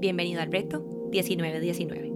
Bienvenido 0.00 0.40
al 0.40 0.50
reto 0.50 0.80
1919. 1.10 2.10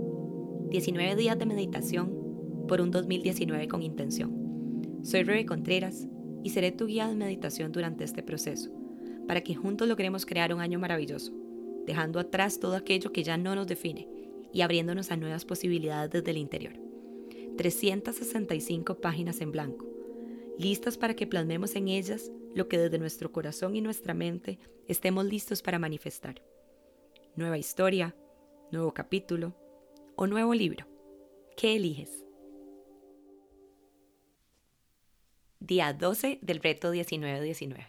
19 0.71 1.17
días 1.17 1.39
de 1.39 1.45
meditación 1.45 2.65
por 2.67 2.81
un 2.81 2.91
2019 2.91 3.69
con 3.69 3.83
intención. 3.83 5.03
Soy 5.03 5.23
Rebe 5.23 5.45
Contreras 5.45 6.09
y 6.43 6.49
seré 6.49 6.73
tu 6.73 6.87
guía 6.87 7.09
de 7.09 7.15
meditación 7.15 7.73
durante 7.73 8.05
este 8.05 8.23
proceso, 8.23 8.71
para 9.29 9.43
que 9.43 9.55
juntos 9.55 9.87
logremos 9.87 10.25
crear 10.25 10.55
un 10.55 10.63
año 10.63 10.79
maravilloso, 10.79 11.35
dejando 11.85 12.21
atrás 12.21 12.59
todo 12.59 12.75
aquello 12.75 13.13
que 13.13 13.23
ya 13.23 13.37
no 13.37 13.55
nos 13.55 13.67
define 13.67 14.09
y 14.51 14.63
abriéndonos 14.63 15.11
a 15.11 15.19
nuevas 15.19 15.45
posibilidades 15.45 16.11
desde 16.11 16.31
el 16.31 16.39
interior. 16.39 16.73
365 17.59 18.95
páginas 19.03 19.43
en 19.43 19.53
blanco, 19.53 19.87
listas 20.59 20.97
para 20.97 21.13
que 21.13 21.27
plasmemos 21.27 21.77
en 21.77 21.89
ellas 21.89 22.33
lo 22.55 22.67
que 22.67 22.79
desde 22.79 22.99
nuestro 22.99 23.31
corazón 23.31 23.77
y 23.77 23.83
nuestra 23.83 24.15
mente 24.15 24.59
estemos 24.89 25.27
listos 25.27 25.61
para 25.61 25.79
manifestar 25.79 26.41
nueva 27.37 27.59
historia, 27.59 28.15
nuevo 28.71 28.95
capítulo 28.95 29.55
o 30.15 30.27
nuevo 30.27 30.55
libro. 30.55 30.87
¿Qué 31.57 31.77
eliges? 31.77 32.25
Día 35.59 35.93
12 35.93 36.39
del 36.43 36.61
reto 36.61 36.91
1919. 36.91 37.87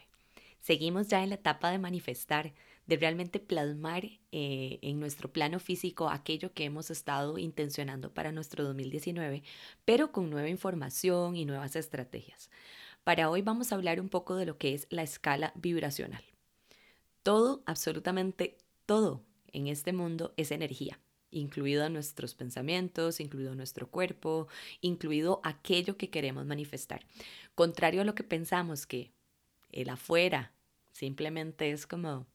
Seguimos 0.62 1.10
ya 1.10 1.22
en 1.22 1.30
la 1.30 1.36
etapa 1.36 1.70
de 1.70 1.78
manifestar, 1.78 2.54
de 2.88 2.98
realmente 2.98 3.40
plasmar 3.40 4.06
eh, 4.32 4.80
en 4.82 5.00
nuestro 5.00 5.32
plano 5.32 5.60
físico 5.60 6.10
aquello 6.10 6.54
que 6.54 6.64
hemos 6.64 6.90
estado 6.90 7.38
intencionando 7.38 8.12
para 8.14 8.32
nuestro 8.32 8.64
2019, 8.64 9.44
pero 9.84 10.12
con 10.12 10.32
nueva 10.32 10.50
información 10.50 11.36
y 11.36 11.46
nuevas 11.46 11.76
estrategias. 11.76 12.50
Para 13.04 13.30
hoy 13.30 13.44
vamos 13.44 13.72
a 13.72 13.76
hablar 13.76 14.02
un 14.02 14.10
poco 14.10 14.36
de 14.36 14.48
lo 14.48 14.58
que 14.58 14.74
es 14.74 14.88
la 14.90 15.04
escala 15.04 15.52
vibracional. 15.56 16.24
Todo, 17.22 17.62
absolutamente 17.68 18.58
todo 18.86 19.25
en 19.56 19.68
este 19.68 19.94
mundo 19.94 20.34
es 20.38 20.52
energía, 20.52 21.00
incluido 21.32 21.88
nuestros 21.90 22.36
pensamientos, 22.36 23.20
incluido 23.20 23.56
nuestro 23.56 23.90
cuerpo, 23.90 24.48
incluido 24.82 25.40
aquello 25.44 25.98
que 25.98 26.10
queremos 26.10 26.46
manifestar. 26.46 27.06
Contrario 27.56 28.02
a 28.02 28.06
lo 28.06 28.16
que 28.16 28.24
pensamos 28.24 28.86
que 28.86 29.14
el 29.72 29.90
afuera 29.90 30.52
simplemente 30.92 31.72
es 31.72 31.88
como 31.88 32.28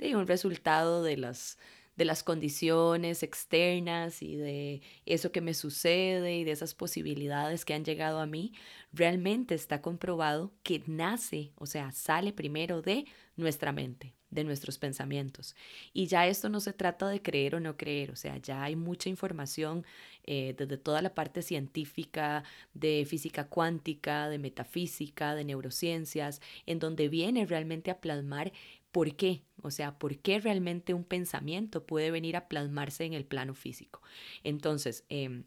un 0.00 0.26
resultado 0.26 1.02
de 1.02 1.16
las 1.16 1.58
de 1.96 2.04
las 2.06 2.22
condiciones 2.22 3.22
externas 3.22 4.22
y 4.22 4.36
de 4.36 4.80
eso 5.04 5.30
que 5.30 5.40
me 5.42 5.54
sucede 5.54 6.36
y 6.36 6.44
de 6.44 6.52
esas 6.52 6.74
posibilidades 6.74 7.64
que 7.64 7.74
han 7.74 7.84
llegado 7.84 8.20
a 8.20 8.26
mí, 8.26 8.54
realmente 8.92 9.54
está 9.54 9.82
comprobado 9.82 10.52
que 10.62 10.82
nace, 10.86 11.52
o 11.56 11.66
sea, 11.66 11.92
sale 11.92 12.32
primero 12.32 12.80
de 12.80 13.04
nuestra 13.36 13.72
mente, 13.72 14.14
de 14.32 14.44
nuestros 14.44 14.78
pensamientos. 14.78 15.54
Y 15.92 16.06
ya 16.06 16.26
esto 16.26 16.48
no 16.48 16.58
se 16.58 16.72
trata 16.72 17.08
de 17.08 17.22
creer 17.22 17.54
o 17.54 17.60
no 17.60 17.76
creer, 17.76 18.10
o 18.10 18.16
sea, 18.16 18.38
ya 18.38 18.64
hay 18.64 18.74
mucha 18.74 19.08
información 19.08 19.84
eh, 20.24 20.54
desde 20.56 20.78
toda 20.78 21.02
la 21.02 21.14
parte 21.14 21.42
científica, 21.42 22.42
de 22.74 23.04
física 23.06 23.46
cuántica, 23.46 24.28
de 24.28 24.38
metafísica, 24.38 25.34
de 25.34 25.44
neurociencias, 25.44 26.40
en 26.66 26.78
donde 26.78 27.08
viene 27.08 27.46
realmente 27.46 27.90
a 27.90 28.00
plasmar 28.00 28.52
por 28.90 29.14
qué, 29.16 29.42
o 29.62 29.70
sea, 29.70 29.98
por 29.98 30.18
qué 30.18 30.40
realmente 30.40 30.94
un 30.94 31.04
pensamiento 31.04 31.84
puede 31.84 32.10
venir 32.10 32.36
a 32.36 32.48
plasmarse 32.48 33.04
en 33.04 33.12
el 33.12 33.24
plano 33.24 33.54
físico. 33.54 34.02
Entonces, 34.44 35.04
eh, 35.10 35.42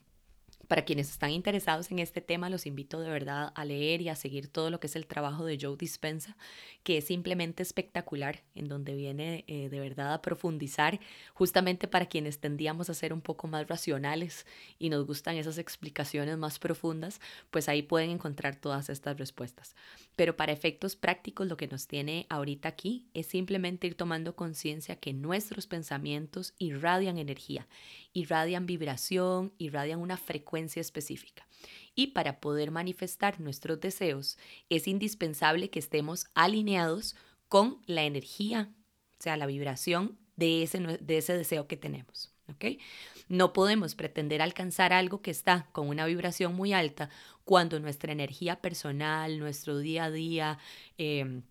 para 0.67 0.85
quienes 0.85 1.09
están 1.09 1.31
interesados 1.31 1.91
en 1.91 1.99
este 1.99 2.21
tema, 2.21 2.49
los 2.49 2.65
invito 2.65 2.99
de 2.99 3.09
verdad 3.09 3.51
a 3.55 3.65
leer 3.65 4.01
y 4.01 4.09
a 4.09 4.15
seguir 4.15 4.47
todo 4.47 4.69
lo 4.69 4.79
que 4.79 4.87
es 4.87 4.95
el 4.95 5.05
trabajo 5.05 5.45
de 5.45 5.57
Joe 5.61 5.77
Dispensa, 5.77 6.35
que 6.83 6.97
es 6.97 7.05
simplemente 7.05 7.61
espectacular, 7.61 8.43
en 8.55 8.67
donde 8.67 8.95
viene 8.95 9.43
eh, 9.47 9.69
de 9.69 9.79
verdad 9.79 10.13
a 10.13 10.21
profundizar, 10.21 10.99
justamente 11.33 11.87
para 11.87 12.07
quienes 12.07 12.39
tendíamos 12.39 12.89
a 12.89 12.93
ser 12.93 13.13
un 13.13 13.21
poco 13.21 13.47
más 13.47 13.67
racionales 13.67 14.45
y 14.79 14.89
nos 14.89 15.05
gustan 15.05 15.35
esas 15.35 15.57
explicaciones 15.57 16.37
más 16.37 16.59
profundas, 16.59 17.21
pues 17.51 17.69
ahí 17.69 17.83
pueden 17.83 18.09
encontrar 18.09 18.55
todas 18.55 18.89
estas 18.89 19.17
respuestas. 19.17 19.75
Pero 20.15 20.35
para 20.35 20.51
efectos 20.51 20.95
prácticos, 20.95 21.47
lo 21.47 21.57
que 21.57 21.67
nos 21.67 21.87
tiene 21.87 22.25
ahorita 22.29 22.69
aquí 22.69 23.07
es 23.13 23.27
simplemente 23.27 23.87
ir 23.87 23.95
tomando 23.95 24.35
conciencia 24.35 24.95
que 24.95 25.13
nuestros 25.13 25.67
pensamientos 25.67 26.53
irradian 26.57 27.17
energía, 27.17 27.67
irradian 28.13 28.65
vibración, 28.65 29.53
irradian 29.57 29.99
una 29.99 30.17
frecuencia 30.17 30.54
específica. 30.57 31.47
Y 31.95 32.07
para 32.07 32.39
poder 32.39 32.71
manifestar 32.71 33.39
nuestros 33.39 33.79
deseos 33.79 34.37
es 34.69 34.87
indispensable 34.87 35.69
que 35.69 35.79
estemos 35.79 36.27
alineados 36.33 37.15
con 37.47 37.81
la 37.85 38.03
energía, 38.03 38.71
o 39.19 39.23
sea, 39.23 39.37
la 39.37 39.45
vibración 39.45 40.17
de 40.35 40.63
ese, 40.63 40.79
de 40.79 41.17
ese 41.17 41.37
deseo 41.37 41.67
que 41.67 41.77
tenemos. 41.77 42.33
¿okay? 42.49 42.79
No 43.27 43.53
podemos 43.53 43.95
pretender 43.95 44.41
alcanzar 44.41 44.93
algo 44.93 45.21
que 45.21 45.31
está 45.31 45.67
con 45.71 45.87
una 45.87 46.05
vibración 46.05 46.53
muy 46.55 46.73
alta 46.73 47.09
cuando 47.43 47.79
nuestra 47.79 48.11
energía 48.11 48.61
personal, 48.61 49.39
nuestro 49.39 49.77
día 49.77 50.05
a 50.05 50.11
día, 50.11 50.59
em, 50.97 51.43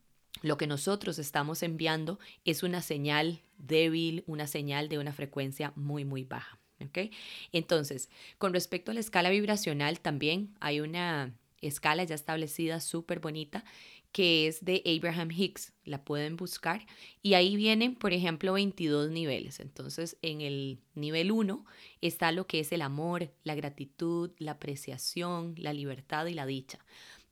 lo 0.43 0.57
que 0.57 0.67
nosotros 0.67 1.19
estamos 1.19 1.63
enviando 1.63 2.19
es 2.45 2.63
una 2.63 2.83
señal 2.83 3.43
débil, 3.57 4.25
una 4.27 4.47
señal 4.47 4.89
de 4.89 4.99
una 4.99 5.13
frecuencia 5.13 5.73
muy, 5.77 6.05
muy 6.05 6.25
baja. 6.25 6.59
Entonces, 7.53 8.09
con 8.39 8.53
respecto 8.53 8.91
a 8.91 8.95
la 8.95 9.01
escala 9.01 9.31
vibracional, 9.31 10.01
también 10.01 10.55
hay 10.61 10.81
una 10.81 11.35
escala 11.61 12.05
ya 12.05 12.15
establecida 12.15 12.81
súper 12.81 13.21
bonita 13.21 13.65
que 14.15 14.47
es 14.47 14.65
de 14.65 14.81
Abraham 14.87 15.33
Hicks, 15.33 15.73
la 15.85 16.05
pueden 16.05 16.37
buscar 16.37 16.87
y 17.21 17.35
ahí 17.35 17.57
vienen, 17.57 17.97
por 17.97 18.13
ejemplo, 18.13 18.53
22 18.53 19.11
niveles. 19.11 19.59
Entonces, 19.59 20.17
en 20.23 20.41
el 20.41 20.79
nivel 20.95 21.33
1 21.33 21.65
está 22.01 22.31
lo 22.31 22.47
que 22.47 22.61
es 22.61 22.71
el 22.71 22.83
amor, 22.83 23.33
la 23.43 23.57
gratitud, 23.57 24.31
la 24.39 24.53
apreciación, 24.53 25.57
la 25.59 25.73
libertad 25.73 26.27
y 26.27 26.35
la 26.35 26.47
dicha. 26.47 26.79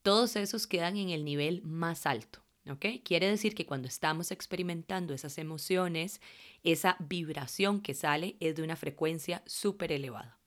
Todos 0.02 0.34
esos 0.34 0.66
quedan 0.66 0.96
en 0.96 1.10
el 1.10 1.24
nivel 1.24 1.62
más 1.62 2.04
alto. 2.04 2.42
¿Ok? 2.70 2.86
Quiere 3.04 3.28
decir 3.28 3.54
que 3.54 3.66
cuando 3.66 3.88
estamos 3.88 4.30
experimentando 4.30 5.14
esas 5.14 5.38
emociones, 5.38 6.20
esa 6.62 6.96
vibración 7.00 7.80
que 7.80 7.94
sale 7.94 8.36
es 8.40 8.56
de 8.56 8.62
una 8.62 8.76
frecuencia 8.76 9.42
súper 9.46 9.92
elevada. 9.92 10.38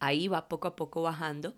Ahí 0.00 0.28
va 0.28 0.48
poco 0.48 0.68
a 0.68 0.76
poco 0.76 1.02
bajando 1.02 1.54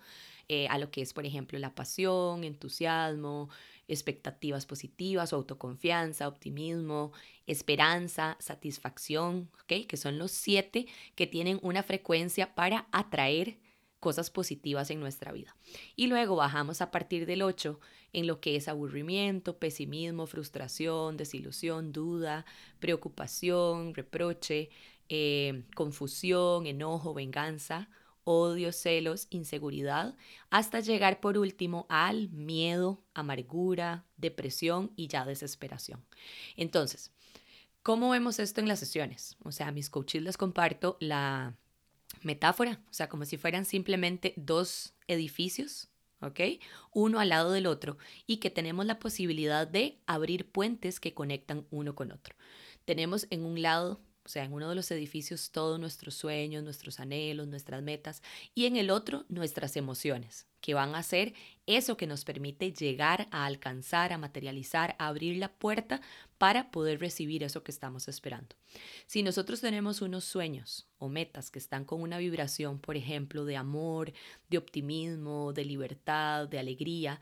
eh, 0.49 0.67
a 0.69 0.77
lo 0.77 0.91
que 0.91 1.01
es, 1.01 1.13
por 1.13 1.25
ejemplo, 1.25 1.59
la 1.59 1.75
pasión, 1.75 2.43
entusiasmo, 2.43 3.49
expectativas 3.87 4.65
positivas, 4.65 5.33
autoconfianza, 5.33 6.27
optimismo, 6.27 7.11
esperanza, 7.47 8.37
satisfacción, 8.39 9.49
¿ok? 9.63 9.87
Que 9.87 9.97
son 9.97 10.17
los 10.17 10.31
siete 10.31 10.87
que 11.15 11.27
tienen 11.27 11.59
una 11.61 11.83
frecuencia 11.83 12.55
para 12.55 12.87
atraer 12.91 13.57
cosas 13.99 14.29
positivas 14.29 14.89
en 14.89 14.99
nuestra 14.99 15.31
vida. 15.31 15.55
Y 15.95 16.07
luego 16.07 16.35
bajamos 16.35 16.81
a 16.81 16.91
partir 16.91 17.25
del 17.25 17.41
8 17.41 17.79
en 18.13 18.27
lo 18.27 18.39
que 18.39 18.55
es 18.55 18.67
aburrimiento, 18.67 19.57
pesimismo, 19.57 20.27
frustración, 20.27 21.17
desilusión, 21.17 21.91
duda, 21.91 22.45
preocupación, 22.79 23.93
reproche, 23.93 24.69
eh, 25.09 25.63
confusión, 25.75 26.67
enojo, 26.67 27.13
venganza, 27.13 27.89
odio, 28.23 28.73
celos, 28.73 29.27
inseguridad, 29.29 30.15
hasta 30.49 30.81
llegar 30.81 31.21
por 31.21 31.37
último 31.37 31.85
al 31.89 32.29
miedo, 32.29 33.01
amargura, 33.13 34.05
depresión 34.17 34.91
y 34.97 35.07
ya 35.07 35.25
desesperación. 35.25 36.03
Entonces, 36.57 37.11
¿cómo 37.83 38.09
vemos 38.09 38.39
esto 38.39 38.59
en 38.59 38.67
las 38.67 38.79
sesiones? 38.79 39.37
O 39.43 39.51
sea, 39.53 39.69
a 39.69 39.71
mis 39.71 39.89
coaches 39.89 40.21
les 40.23 40.37
comparto 40.37 40.97
la 40.99 41.55
metáfora, 42.21 42.81
o 42.89 42.93
sea, 42.93 43.07
como 43.07 43.23
si 43.23 43.37
fueran 43.37 43.63
simplemente 43.63 44.33
dos 44.35 44.93
edificios, 45.07 45.89
¿ok? 46.21 46.39
Uno 46.91 47.19
al 47.19 47.29
lado 47.29 47.51
del 47.51 47.67
otro 47.67 47.97
y 48.25 48.37
que 48.37 48.49
tenemos 48.49 48.85
la 48.85 48.99
posibilidad 48.99 49.67
de 49.67 49.99
abrir 50.05 50.49
puentes 50.49 50.99
que 50.99 51.13
conectan 51.13 51.65
uno 51.71 51.95
con 51.95 52.11
otro. 52.11 52.35
Tenemos 52.85 53.27
en 53.29 53.45
un 53.45 53.61
lado 53.61 54.01
o 54.27 54.29
sea, 54.29 54.43
en 54.43 54.51
uno 54.51 54.67
de 54.67 54.75
los 54.75 54.91
edificios 54.91 55.51
todos 55.51 55.79
nuestros 55.79 56.13
sueños, 56.13 56.61
nuestros 56.61 56.99
anhelos, 56.99 57.47
nuestras 57.47 57.81
metas 57.81 58.21
y 58.53 58.65
en 58.65 58.75
el 58.75 58.89
otro 58.89 59.23
nuestras 59.29 59.77
emociones, 59.77 60.47
que 60.59 60.73
van 60.73 60.95
a 60.95 61.03
ser 61.03 61.33
eso 61.65 61.95
que 61.95 62.07
nos 62.07 62.25
permite 62.25 62.73
llegar 62.73 63.29
a 63.31 63.45
alcanzar, 63.45 64.11
a 64.11 64.17
materializar, 64.17 64.97
a 64.99 65.07
abrir 65.07 65.37
la 65.37 65.47
puerta 65.47 66.01
para 66.37 66.71
poder 66.71 66.99
recibir 66.99 67.41
eso 67.41 67.63
que 67.63 67.71
estamos 67.71 68.09
esperando. 68.09 68.53
Si 69.05 69.23
nosotros 69.23 69.61
tenemos 69.61 70.01
unos 70.01 70.25
sueños 70.25 70.89
o 70.97 71.07
metas 71.07 71.49
que 71.49 71.59
están 71.59 71.85
con 71.85 72.01
una 72.01 72.17
vibración, 72.17 72.79
por 72.79 72.97
ejemplo, 72.97 73.45
de 73.45 73.55
amor, 73.55 74.11
de 74.49 74.57
optimismo, 74.57 75.53
de 75.53 75.63
libertad, 75.63 76.49
de 76.49 76.59
alegría, 76.59 77.21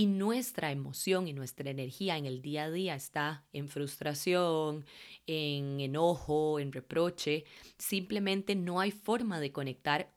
y 0.00 0.06
nuestra 0.06 0.72
emoción 0.72 1.28
y 1.28 1.34
nuestra 1.34 1.68
energía 1.68 2.16
en 2.16 2.24
el 2.24 2.40
día 2.40 2.64
a 2.64 2.70
día 2.70 2.94
está 2.94 3.44
en 3.52 3.68
frustración, 3.68 4.86
en 5.26 5.78
enojo, 5.78 6.58
en 6.58 6.72
reproche, 6.72 7.44
simplemente 7.76 8.54
no 8.54 8.80
hay 8.80 8.92
forma 8.92 9.40
de 9.40 9.52
conectar 9.52 10.10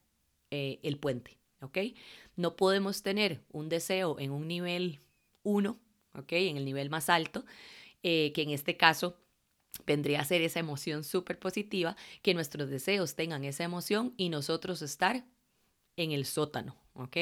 eh, 0.52 0.80
el 0.84 0.98
puente, 1.00 1.38
¿ok? 1.60 1.80
No 2.38 2.56
podemos 2.56 3.04
tener 3.04 3.42
un 3.52 3.68
deseo 3.68 4.18
en 4.20 4.32
un 4.32 4.48
nivel 4.48 5.02
1, 5.44 5.78
¿ok? 6.14 6.32
En 6.32 6.56
el 6.56 6.64
nivel 6.64 6.90
más 6.90 7.10
alto, 7.10 7.44
eh, 8.04 8.32
que 8.34 8.44
en 8.44 8.52
este 8.52 8.78
caso 8.78 9.18
vendría 9.86 10.22
a 10.22 10.26
ser 10.26 10.42
esa 10.44 10.62
emoción 10.62 11.04
súper 11.04 11.40
positiva, 11.40 11.98
que 12.22 12.34
nuestros 12.34 12.70
deseos 12.70 13.16
tengan 13.16 13.44
esa 13.44 13.66
emoción 13.66 14.14
y 14.16 14.30
nosotros 14.30 14.82
estar 14.82 15.26
en 15.98 16.14
el 16.14 16.24
sótano, 16.24 16.78
¿ok? 16.94 17.18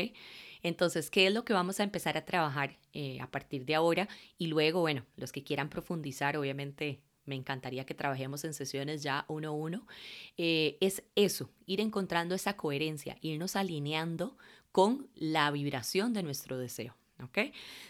Entonces, 0.64 1.10
¿qué 1.10 1.28
es 1.28 1.34
lo 1.34 1.46
que 1.46 1.54
vamos 1.54 1.80
a 1.80 1.84
empezar 1.84 2.18
a 2.18 2.26
trabajar 2.26 2.78
eh, 2.94 3.20
a 3.20 3.30
partir 3.30 3.66
de 3.66 3.76
ahora? 3.76 4.08
Y 4.38 4.48
luego, 4.48 4.82
bueno, 4.82 5.06
los 5.16 5.32
que 5.32 5.44
quieran 5.44 5.70
profundizar, 5.70 6.38
obviamente 6.38 7.02
me 7.26 7.36
encantaría 7.36 7.86
que 7.86 7.94
trabajemos 7.94 8.44
en 8.44 8.54
sesiones 8.54 9.04
ya 9.04 9.26
uno 9.28 9.50
a 9.50 9.52
uno, 9.52 9.88
eh, 10.38 10.78
es 10.82 11.04
eso, 11.16 11.50
ir 11.66 11.80
encontrando 11.80 12.36
esa 12.36 12.58
coherencia, 12.58 13.18
irnos 13.22 13.56
alineando 13.56 14.38
con 14.72 15.10
la 15.16 15.52
vibración 15.52 16.14
de 16.14 16.24
nuestro 16.24 16.58
deseo. 16.58 16.96
¿Ok? 17.22 17.38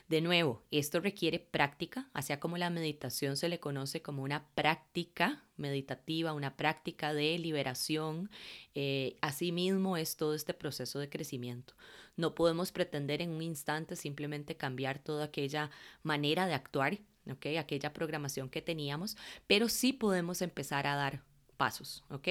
De 0.07 0.21
nuevo, 0.21 0.63
esto 0.71 0.99
requiere 0.99 1.39
práctica, 1.39 2.09
así 2.13 2.35
como 2.37 2.57
la 2.57 2.69
meditación 2.69 3.37
se 3.37 3.49
le 3.49 3.59
conoce 3.59 4.01
como 4.01 4.23
una 4.23 4.47
práctica 4.55 5.43
meditativa, 5.57 6.33
una 6.33 6.57
práctica 6.57 7.13
de 7.13 7.37
liberación. 7.37 8.29
Eh, 8.75 9.17
asimismo 9.21 9.97
es 9.97 10.17
todo 10.17 10.33
este 10.33 10.53
proceso 10.53 10.99
de 10.99 11.09
crecimiento. 11.09 11.73
No 12.15 12.35
podemos 12.35 12.71
pretender 12.71 13.21
en 13.21 13.31
un 13.31 13.41
instante 13.41 13.95
simplemente 13.95 14.57
cambiar 14.57 14.99
toda 14.99 15.25
aquella 15.25 15.71
manera 16.03 16.45
de 16.45 16.53
actuar, 16.53 16.99
¿ok? 17.29 17.57
Aquella 17.59 17.93
programación 17.93 18.49
que 18.49 18.61
teníamos, 18.61 19.17
pero 19.47 19.69
sí 19.69 19.93
podemos 19.93 20.41
empezar 20.41 20.87
a 20.87 20.95
dar 20.95 21.23
pasos, 21.57 22.03
¿ok? 22.09 22.27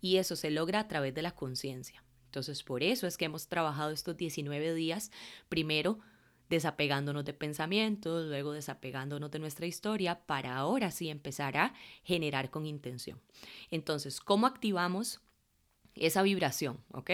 Y 0.00 0.16
eso 0.18 0.36
se 0.36 0.50
logra 0.50 0.80
a 0.80 0.88
través 0.88 1.14
de 1.14 1.22
la 1.22 1.34
conciencia. 1.34 2.04
Entonces, 2.26 2.62
por 2.62 2.82
eso 2.82 3.06
es 3.06 3.16
que 3.16 3.26
hemos 3.26 3.46
trabajado 3.46 3.92
estos 3.92 4.16
19 4.16 4.74
días, 4.74 5.10
primero 5.48 6.00
desapegándonos 6.48 7.24
de 7.24 7.34
pensamientos, 7.34 8.26
luego 8.26 8.52
desapegándonos 8.52 9.30
de 9.30 9.38
nuestra 9.38 9.66
historia, 9.66 10.26
para 10.26 10.56
ahora 10.56 10.90
sí 10.90 11.08
empezar 11.08 11.56
a 11.56 11.74
generar 12.02 12.50
con 12.50 12.66
intención. 12.66 13.20
Entonces, 13.70 14.20
¿cómo 14.20 14.46
activamos 14.46 15.20
esa 15.94 16.22
vibración? 16.22 16.80
¿Ok? 16.92 17.10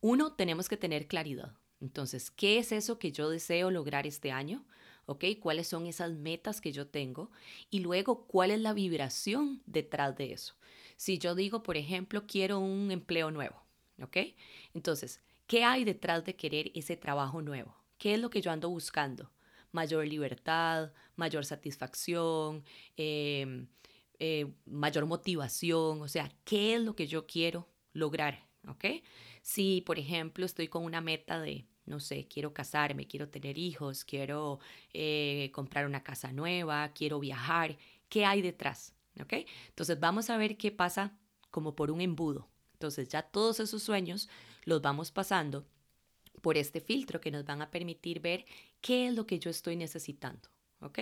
Uno, 0.00 0.32
tenemos 0.32 0.68
que 0.68 0.76
tener 0.76 1.06
claridad. 1.06 1.54
Entonces, 1.80 2.30
¿qué 2.30 2.58
es 2.58 2.72
eso 2.72 2.98
que 2.98 3.12
yo 3.12 3.28
deseo 3.30 3.70
lograr 3.70 4.06
este 4.06 4.30
año? 4.30 4.64
¿Ok? 5.06 5.24
¿Cuáles 5.40 5.66
son 5.66 5.86
esas 5.86 6.12
metas 6.12 6.60
que 6.60 6.72
yo 6.72 6.86
tengo? 6.86 7.30
Y 7.70 7.80
luego, 7.80 8.26
¿cuál 8.26 8.50
es 8.50 8.60
la 8.60 8.72
vibración 8.72 9.62
detrás 9.66 10.16
de 10.16 10.32
eso? 10.32 10.54
Si 10.96 11.18
yo 11.18 11.34
digo, 11.34 11.62
por 11.62 11.76
ejemplo, 11.76 12.26
quiero 12.26 12.58
un 12.58 12.90
empleo 12.90 13.30
nuevo, 13.30 13.62
¿ok? 14.00 14.16
Entonces, 14.72 15.20
¿qué 15.46 15.64
hay 15.64 15.84
detrás 15.84 16.24
de 16.24 16.36
querer 16.36 16.70
ese 16.74 16.96
trabajo 16.96 17.42
nuevo? 17.42 17.83
¿Qué 18.04 18.12
es 18.12 18.20
lo 18.20 18.28
que 18.28 18.42
yo 18.42 18.50
ando 18.50 18.68
buscando? 18.68 19.30
Mayor 19.72 20.06
libertad, 20.06 20.92
mayor 21.16 21.46
satisfacción, 21.46 22.62
em, 22.98 23.66
eh, 24.18 24.52
mayor 24.66 25.06
motivación, 25.06 26.02
o 26.02 26.08
sea, 26.08 26.30
¿qué 26.44 26.74
es 26.74 26.82
lo 26.82 26.94
que 26.94 27.06
yo 27.06 27.26
quiero 27.26 27.66
lograr? 27.94 28.46
¿Ok? 28.68 28.84
Si, 29.40 29.80
por 29.86 29.98
ejemplo, 29.98 30.44
estoy 30.44 30.68
con 30.68 30.84
una 30.84 31.00
meta 31.00 31.40
de, 31.40 31.66
no 31.86 31.98
sé, 31.98 32.28
quiero 32.28 32.52
casarme, 32.52 33.06
quiero 33.06 33.30
tener 33.30 33.56
hijos, 33.56 34.04
quiero 34.04 34.58
eh, 34.92 35.50
comprar 35.54 35.86
una 35.86 36.02
casa 36.02 36.30
nueva, 36.30 36.92
quiero 36.92 37.18
viajar, 37.20 37.78
¿qué 38.10 38.26
hay 38.26 38.42
detrás? 38.42 38.94
¿Ok? 39.18 39.32
Entonces 39.68 39.98
vamos 39.98 40.28
a 40.28 40.36
ver 40.36 40.58
qué 40.58 40.70
pasa 40.70 41.16
como 41.50 41.74
por 41.74 41.90
un 41.90 42.02
embudo. 42.02 42.50
Entonces 42.74 43.08
ya 43.08 43.22
todos 43.22 43.60
esos 43.60 43.82
sueños 43.82 44.28
los 44.66 44.82
vamos 44.82 45.10
pasando 45.10 45.64
por 46.40 46.56
este 46.56 46.80
filtro 46.80 47.20
que 47.20 47.30
nos 47.30 47.44
van 47.44 47.62
a 47.62 47.70
permitir 47.70 48.20
ver 48.20 48.44
qué 48.80 49.06
es 49.08 49.14
lo 49.14 49.26
que 49.26 49.38
yo 49.38 49.50
estoy 49.50 49.76
necesitando, 49.76 50.48
¿ok? 50.80 50.98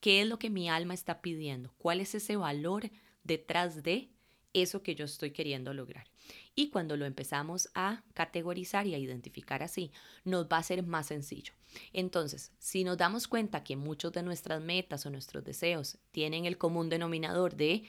¿Qué 0.00 0.22
es 0.22 0.28
lo 0.28 0.38
que 0.38 0.50
mi 0.50 0.68
alma 0.68 0.94
está 0.94 1.20
pidiendo? 1.20 1.72
¿Cuál 1.78 2.00
es 2.00 2.14
ese 2.14 2.36
valor 2.36 2.90
detrás 3.22 3.82
de 3.82 4.10
eso 4.52 4.82
que 4.82 4.94
yo 4.94 5.04
estoy 5.04 5.32
queriendo 5.32 5.74
lograr? 5.74 6.06
Y 6.54 6.70
cuando 6.70 6.96
lo 6.96 7.04
empezamos 7.04 7.68
a 7.74 8.04
categorizar 8.14 8.86
y 8.86 8.94
a 8.94 8.98
identificar 8.98 9.62
así, 9.62 9.90
nos 10.24 10.46
va 10.46 10.58
a 10.58 10.62
ser 10.62 10.82
más 10.84 11.06
sencillo. 11.06 11.52
Entonces, 11.92 12.52
si 12.58 12.84
nos 12.84 12.96
damos 12.96 13.26
cuenta 13.26 13.64
que 13.64 13.76
muchos 13.76 14.12
de 14.12 14.22
nuestras 14.22 14.62
metas 14.62 15.04
o 15.06 15.10
nuestros 15.10 15.44
deseos 15.44 15.98
tienen 16.12 16.44
el 16.44 16.56
común 16.56 16.88
denominador 16.88 17.56
de 17.56 17.84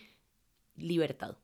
libertad, 0.76 1.38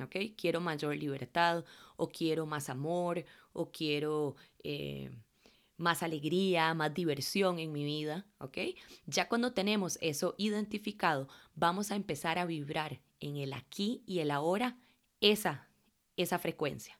¿ok? 0.00 0.16
Quiero 0.36 0.60
mayor 0.60 0.96
libertad 0.96 1.64
o 1.96 2.08
quiero 2.08 2.46
más 2.46 2.68
amor 2.68 3.24
o 3.52 3.70
quiero 3.70 4.36
eh, 4.62 5.10
más 5.76 6.02
alegría, 6.02 6.74
más 6.74 6.94
diversión 6.94 7.58
en 7.58 7.72
mi 7.72 7.84
vida, 7.84 8.26
¿ok? 8.38 8.58
Ya 9.06 9.28
cuando 9.28 9.52
tenemos 9.52 9.98
eso 10.00 10.34
identificado, 10.38 11.28
vamos 11.54 11.90
a 11.90 11.96
empezar 11.96 12.38
a 12.38 12.46
vibrar 12.46 13.00
en 13.20 13.36
el 13.36 13.52
aquí 13.52 14.02
y 14.06 14.20
el 14.20 14.30
ahora 14.30 14.78
esa, 15.20 15.68
esa 16.16 16.38
frecuencia. 16.38 16.98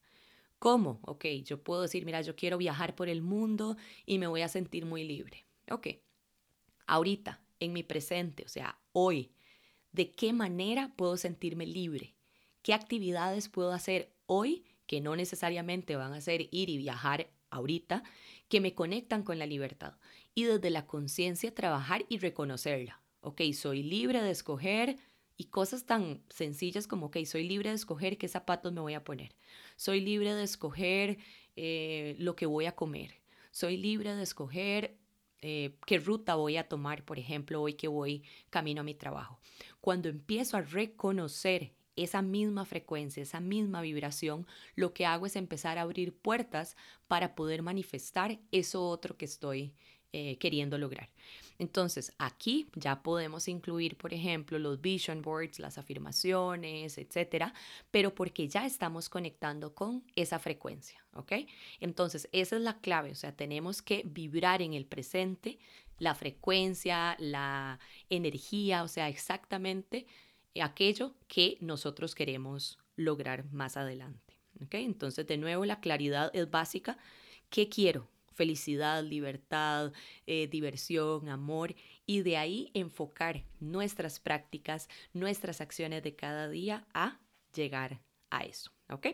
¿Cómo? 0.59 1.01
Ok, 1.03 1.27
yo 1.45 1.63
puedo 1.63 1.83
decir, 1.83 2.05
mira, 2.05 2.21
yo 2.23 2.37
quiero 2.37 2.57
viajar 2.57 2.95
por 2.95 3.09
el 3.09 3.21
mundo 3.21 3.77
y 4.07 4.19
me 4.19 4.29
voy 4.29 4.43
a 4.43 4.49
sentir 4.49 4.87
muy 4.87 5.05
libre. 5.05 5.45
Ok, 5.71 5.89
ahorita, 6.87 7.41
en 7.59 7.73
mi 7.73 7.83
presente, 7.83 8.45
o 8.45 8.49
sea, 8.49 8.79
hoy, 8.93 9.33
¿de 9.93 10.13
qué 10.13 10.33
manera 10.33 10.93
puedo 10.97 11.17
sentirme 11.17 11.67
libre? 11.67 12.15
¿Qué 12.63 12.75
actividades 12.75 13.49
puedo 13.49 13.73
hacer 13.73 14.15
hoy 14.27 14.65
que 14.87 15.01
no 15.01 15.17
necesariamente 15.17 15.97
van 15.97 16.13
a 16.13 16.21
ser 16.21 16.43
ir 16.53 16.71
y 16.71 16.77
viajar 16.79 17.29
ahorita, 17.51 18.05
que 18.49 18.61
me 18.61 18.75
conectan 18.75 19.25
con 19.25 19.39
la 19.39 19.47
libertad? 19.47 19.97
Y 20.35 20.45
desde 20.45 20.71
la 20.71 20.87
conciencia 20.87 21.55
trabajar 21.55 22.07
y 22.09 22.19
reconocerla. 22.19 23.03
Ok, 23.21 23.43
soy 23.53 23.83
libre 23.83 24.23
de 24.23 24.31
escoger 24.31 24.97
y 25.37 25.47
cosas 25.47 25.87
tan 25.87 26.23
sencillas 26.29 26.87
como, 26.87 27.07
ok, 27.07 27.19
soy 27.25 27.49
libre 27.49 27.71
de 27.71 27.75
escoger 27.75 28.17
qué 28.17 28.29
zapatos 28.29 28.73
me 28.73 28.81
voy 28.81 28.95
a 28.95 29.03
poner. 29.03 29.35
Soy 29.75 30.01
libre 30.01 30.35
de 30.35 30.45
escoger 30.45 31.19
eh, 31.57 32.15
lo 32.19 32.37
que 32.37 32.47
voy 32.47 32.67
a 32.67 32.77
comer. 32.77 33.21
Soy 33.51 33.77
libre 33.77 34.15
de 34.15 34.23
escoger 34.23 34.97
eh, 35.41 35.77
qué 35.85 35.99
ruta 35.99 36.37
voy 36.37 36.59
a 36.59 36.69
tomar, 36.69 37.05
por 37.05 37.19
ejemplo, 37.19 37.61
hoy 37.61 37.75
que 37.75 37.89
voy 37.89 38.23
camino 38.51 38.83
a 38.83 38.85
mi 38.85 38.95
trabajo. 38.95 39.41
Cuando 39.81 40.09
empiezo 40.09 40.57
a 40.57 40.63
reconocer 40.63 41.73
esa 41.97 42.23
misma 42.23 42.65
frecuencia, 42.65 43.23
esa 43.23 43.41
misma 43.41 43.83
vibración, 43.83 44.47
lo 44.75 44.95
que 44.95 45.07
hago 45.07 45.27
es 45.27 45.37
empezar 45.37 45.79
a 45.79 45.83
abrir 45.83 46.15
puertas 46.15 46.77
para 47.09 47.35
poder 47.35 47.63
manifestar 47.63 48.39
eso 48.51 48.87
otro 48.89 49.17
que 49.17 49.25
estoy 49.25 49.75
eh, 50.15 50.37
queriendo 50.37 50.77
lograr. 50.77 51.09
Entonces, 51.59 52.13
aquí 52.19 52.69
ya 52.75 53.03
podemos 53.03 53.49
incluir, 53.49 53.97
por 53.97 54.13
ejemplo, 54.13 54.59
los 54.59 54.81
vision 54.81 55.23
boards, 55.23 55.59
las 55.59 55.79
afirmaciones, 55.79 56.99
etcétera, 56.99 57.55
pero 57.91 58.15
porque 58.15 58.47
ya 58.47 58.67
estamos 58.67 59.09
conectando 59.09 59.75
con 59.75 60.05
esa 60.15 60.39
frecuencia, 60.39 61.03
¿ok? 61.15 61.33
Entonces, 61.81 62.29
esa 62.33 62.57
es 62.57 62.63
la 62.63 62.81
clave, 62.81 63.13
o 63.13 63.15
sea, 63.15 63.35
tenemos 63.35 63.81
que 63.81 64.03
vibrar 64.05 64.61
en 64.61 64.75
el 64.75 64.85
presente, 64.85 65.59
la 65.99 66.15
frecuencia, 66.15 67.17
la 67.19 67.79
energía, 68.11 68.83
o 68.83 68.89
sea, 68.89 69.09
exactamente 69.09 70.07
aquello 70.61 71.15
que 71.29 71.57
nosotros 71.61 72.15
queremos 72.15 72.79
lograr 72.97 73.45
más 73.53 73.77
adelante. 73.77 74.39
¿okay? 74.63 74.85
Entonces, 74.85 75.27
de 75.27 75.39
nuevo, 75.39 75.65
la 75.65 75.81
claridad 75.81 76.31
es 76.35 76.51
básica. 76.51 76.99
¿Qué 77.49 77.69
quiero? 77.69 78.09
Felicidad, 78.35 79.03
libertad, 79.05 79.93
eh, 80.27 80.49
diversión, 80.49 81.29
amor. 81.29 81.75
Y 82.07 82.23
de 82.23 82.37
ahí 82.37 82.71
enfocar 82.75 83.45
nuestras 83.61 84.21
prácticas, 84.21 84.89
nuestras 85.13 85.61
acciones 85.61 86.03
de 86.03 86.17
cada 86.17 86.49
día 86.49 86.87
a 86.95 87.21
llegar 87.55 88.01
a 88.31 88.45
eso. 88.45 88.73
¿Ok? 88.89 89.07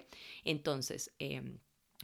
Entonces, 0.44 1.12
em, 1.18 1.58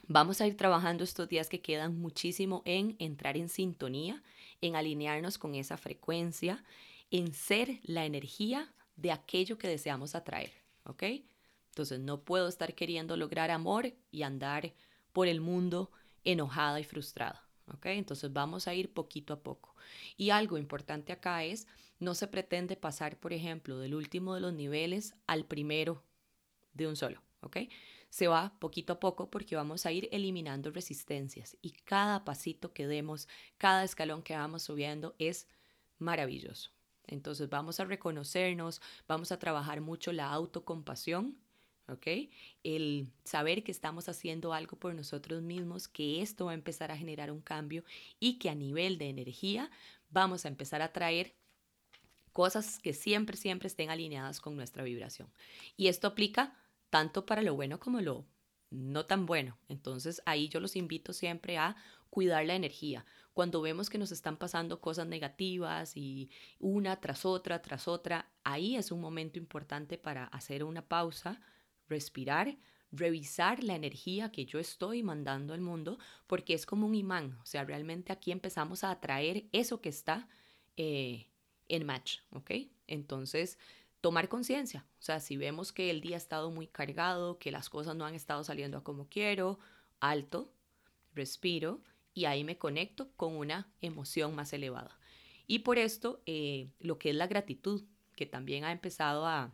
Vamos 0.07 0.39
a 0.39 0.45
ir 0.45 0.55
trabajando 0.55 1.03
estos 1.03 1.27
días 1.27 1.49
que 1.49 1.61
quedan 1.61 1.97
muchísimo 1.97 2.61
en 2.65 2.95
entrar 2.99 3.37
en 3.37 3.49
sintonía, 3.49 4.21
en 4.61 4.75
alinearnos 4.75 5.39
con 5.39 5.55
esa 5.55 5.77
frecuencia, 5.77 6.63
en 7.09 7.33
ser 7.33 7.79
la 7.81 8.05
energía 8.05 8.74
de 8.95 9.11
aquello 9.11 9.57
que 9.57 9.67
deseamos 9.67 10.15
atraer, 10.15 10.53
¿ok? 10.85 11.03
Entonces 11.69 11.99
no 11.99 12.23
puedo 12.23 12.47
estar 12.47 12.73
queriendo 12.73 13.17
lograr 13.17 13.51
amor 13.51 13.93
y 14.11 14.23
andar 14.23 14.73
por 15.11 15.27
el 15.27 15.41
mundo 15.41 15.91
enojada 16.23 16.79
y 16.79 16.83
frustrada, 16.83 17.47
¿ok? 17.73 17.87
Entonces 17.87 18.31
vamos 18.31 18.67
a 18.67 18.73
ir 18.73 18.93
poquito 18.93 19.33
a 19.33 19.43
poco. 19.43 19.75
Y 20.17 20.29
algo 20.29 20.57
importante 20.57 21.11
acá 21.11 21.43
es, 21.43 21.67
no 21.99 22.15
se 22.15 22.27
pretende 22.27 22.75
pasar, 22.75 23.17
por 23.17 23.33
ejemplo, 23.33 23.77
del 23.79 23.95
último 23.95 24.33
de 24.33 24.41
los 24.41 24.53
niveles 24.53 25.13
al 25.27 25.45
primero 25.45 26.03
de 26.73 26.87
un 26.87 26.95
solo, 26.95 27.21
¿ok? 27.41 27.57
Se 28.09 28.27
va 28.27 28.57
poquito 28.59 28.93
a 28.93 28.99
poco 28.99 29.29
porque 29.29 29.55
vamos 29.55 29.85
a 29.85 29.91
ir 29.91 30.07
eliminando 30.11 30.71
resistencias 30.71 31.57
y 31.61 31.71
cada 31.71 32.23
pasito 32.23 32.73
que 32.73 32.87
demos, 32.87 33.27
cada 33.57 33.83
escalón 33.83 34.23
que 34.23 34.35
vamos 34.35 34.63
subiendo 34.63 35.15
es 35.19 35.47
maravilloso. 35.97 36.74
Entonces 37.07 37.49
vamos 37.49 37.79
a 37.79 37.85
reconocernos, 37.85 38.81
vamos 39.07 39.31
a 39.31 39.39
trabajar 39.39 39.81
mucho 39.81 40.11
la 40.11 40.31
autocompasión, 40.31 41.37
¿ok? 41.87 42.07
El 42.63 43.11
saber 43.23 43.63
que 43.63 43.71
estamos 43.71 44.09
haciendo 44.09 44.53
algo 44.53 44.77
por 44.77 44.93
nosotros 44.95 45.41
mismos, 45.41 45.87
que 45.87 46.21
esto 46.21 46.45
va 46.45 46.51
a 46.51 46.55
empezar 46.55 46.91
a 46.91 46.97
generar 46.97 47.31
un 47.31 47.41
cambio 47.41 47.83
y 48.19 48.39
que 48.39 48.49
a 48.49 48.55
nivel 48.55 48.97
de 48.97 49.09
energía 49.09 49.71
vamos 50.09 50.45
a 50.45 50.47
empezar 50.47 50.81
a 50.81 50.91
traer 50.93 51.35
Cosas 52.35 52.79
que 52.79 52.91
siempre, 52.91 53.37
siempre 53.37 53.67
estén 53.67 53.89
alineadas 53.89 54.41
con 54.41 54.57
nuestra 54.57 54.83
vibración. 54.83 55.31
Y 55.77 55.87
esto 55.87 56.05
aplica 56.05 56.53
tanto 56.89 57.25
para 57.25 57.41
lo 57.41 57.55
bueno 57.55 57.79
como 57.79 58.01
lo 58.01 58.25
no 58.69 59.05
tan 59.05 59.25
bueno. 59.25 59.57
Entonces 59.69 60.21
ahí 60.25 60.49
yo 60.49 60.59
los 60.59 60.75
invito 60.75 61.13
siempre 61.13 61.57
a 61.57 61.77
cuidar 62.09 62.45
la 62.45 62.55
energía. 62.55 63.05
Cuando 63.33 63.61
vemos 63.61 63.89
que 63.89 63.97
nos 63.97 64.11
están 64.11 64.37
pasando 64.37 64.79
cosas 64.79 65.07
negativas 65.07 65.97
y 65.97 66.29
una 66.57 67.01
tras 67.01 67.25
otra, 67.25 67.61
tras 67.61 67.87
otra, 67.87 68.31
ahí 68.43 68.77
es 68.77 68.91
un 68.91 69.01
momento 69.01 69.37
importante 69.39 69.97
para 69.97 70.25
hacer 70.27 70.63
una 70.63 70.87
pausa, 70.87 71.41
respirar, 71.89 72.57
revisar 72.91 73.61
la 73.61 73.75
energía 73.75 74.31
que 74.31 74.45
yo 74.45 74.57
estoy 74.57 75.03
mandando 75.03 75.53
al 75.53 75.59
mundo, 75.59 75.99
porque 76.27 76.53
es 76.53 76.65
como 76.65 76.87
un 76.87 76.95
imán. 76.95 77.37
O 77.41 77.45
sea, 77.45 77.65
realmente 77.65 78.13
aquí 78.13 78.31
empezamos 78.31 78.85
a 78.85 78.91
atraer 78.91 79.47
eso 79.51 79.81
que 79.81 79.89
está 79.89 80.29
eh, 80.77 81.27
en 81.67 81.85
match, 81.85 82.19
¿ok? 82.31 82.51
Entonces, 82.87 83.57
tomar 83.99 84.29
conciencia. 84.29 84.85
O 84.99 85.01
sea, 85.01 85.19
si 85.19 85.35
vemos 85.35 85.73
que 85.73 85.89
el 85.89 85.99
día 85.99 86.15
ha 86.15 86.17
estado 86.17 86.51
muy 86.51 86.67
cargado, 86.67 87.37
que 87.37 87.51
las 87.51 87.69
cosas 87.69 87.95
no 87.97 88.05
han 88.05 88.15
estado 88.15 88.43
saliendo 88.43 88.77
a 88.77 88.83
como 88.83 89.09
quiero, 89.09 89.59
alto, 89.99 90.53
respiro 91.13 91.81
y 92.15 92.25
ahí 92.25 92.43
me 92.43 92.57
conecto 92.57 93.11
con 93.17 93.35
una 93.35 93.71
emoción 93.81 94.33
más 94.33 94.53
elevada. 94.53 94.97
Y 95.45 95.59
por 95.59 95.77
esto, 95.77 96.23
eh, 96.25 96.69
lo 96.79 96.97
que 96.97 97.11
es 97.11 97.15
la 97.15 97.27
gratitud, 97.27 97.83
que 98.15 98.25
también 98.25 98.63
ha 98.63 98.71
empezado 98.71 99.27
a, 99.27 99.53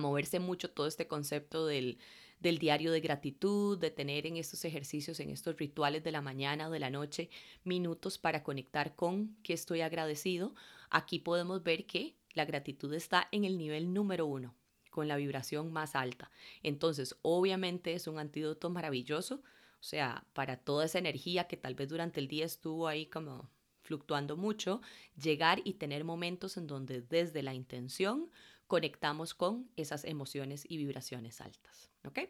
moverse 0.00 0.38
mucho 0.38 0.70
todo 0.70 0.86
este 0.86 1.08
concepto 1.08 1.66
del, 1.66 1.98
del 2.38 2.58
diario 2.58 2.92
de 2.92 3.00
gratitud, 3.00 3.76
de 3.76 3.90
tener 3.90 4.24
en 4.24 4.36
estos 4.36 4.64
ejercicios, 4.64 5.18
en 5.18 5.30
estos 5.30 5.56
rituales 5.56 6.04
de 6.04 6.12
la 6.12 6.20
mañana 6.20 6.68
o 6.68 6.70
de 6.70 6.78
la 6.78 6.90
noche, 6.90 7.28
minutos 7.64 8.16
para 8.16 8.44
conectar 8.44 8.94
con 8.94 9.36
que 9.42 9.52
estoy 9.52 9.80
agradecido. 9.80 10.54
Aquí 10.90 11.18
podemos 11.18 11.64
ver 11.64 11.86
que 11.86 12.14
la 12.34 12.44
gratitud 12.44 12.94
está 12.94 13.26
en 13.32 13.44
el 13.44 13.58
nivel 13.58 13.92
número 13.92 14.26
uno, 14.26 14.54
con 14.90 15.08
la 15.08 15.16
vibración 15.16 15.72
más 15.72 15.96
alta. 15.96 16.30
Entonces, 16.62 17.16
obviamente 17.22 17.94
es 17.94 18.06
un 18.06 18.20
antídoto 18.20 18.70
maravilloso, 18.70 19.42
o 19.80 19.82
sea, 19.82 20.26
para 20.34 20.56
toda 20.58 20.84
esa 20.84 20.98
energía 20.98 21.48
que 21.48 21.56
tal 21.56 21.74
vez 21.74 21.88
durante 21.88 22.20
el 22.20 22.28
día 22.28 22.44
estuvo 22.44 22.86
ahí 22.86 23.06
como 23.06 23.50
fluctuando 23.82 24.36
mucho, 24.36 24.82
llegar 25.16 25.60
y 25.64 25.74
tener 25.74 26.04
momentos 26.04 26.56
en 26.56 26.66
donde 26.66 27.00
desde 27.00 27.42
la 27.42 27.54
intención 27.54 28.30
conectamos 28.66 29.34
con 29.34 29.68
esas 29.76 30.04
emociones 30.04 30.64
y 30.68 30.76
vibraciones 30.76 31.40
altas. 31.40 31.90
¿Ok? 32.04 32.20